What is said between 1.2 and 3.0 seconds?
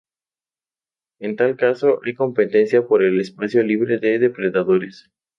tal caso hay competencia